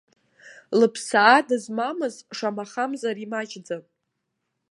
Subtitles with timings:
[0.79, 3.83] Лыԥсаа дызмамыз, шамахамзар, имаҷӡан.